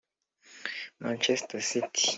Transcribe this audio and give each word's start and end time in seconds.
Manchester 0.97 1.61
City 1.61 2.07